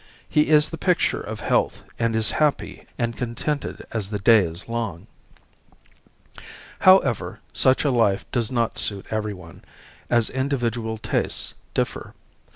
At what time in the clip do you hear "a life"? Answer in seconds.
7.85-8.25